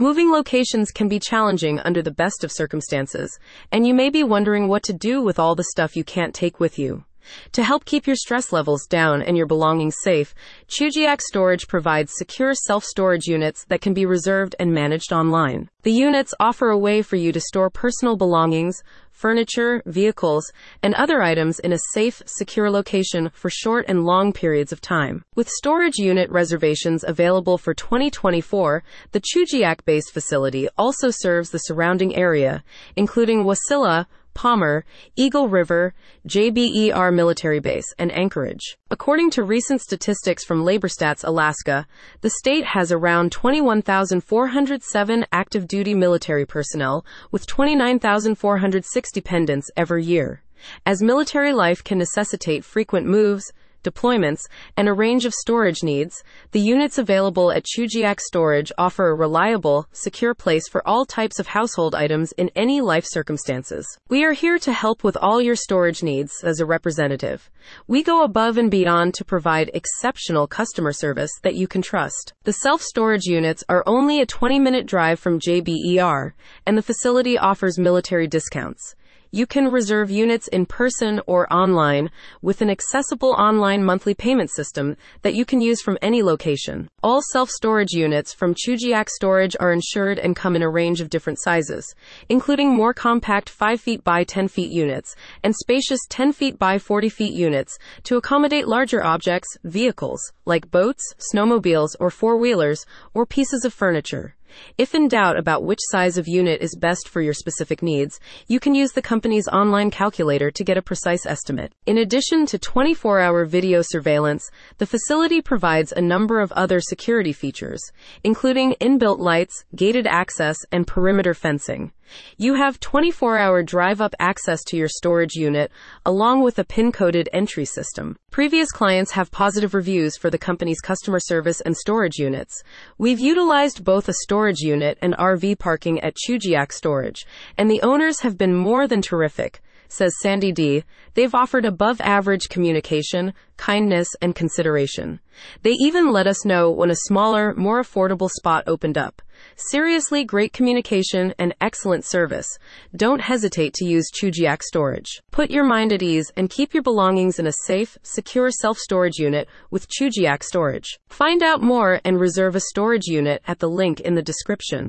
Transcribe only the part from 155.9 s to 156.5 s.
at ease and